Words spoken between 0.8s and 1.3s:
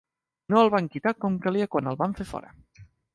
quitar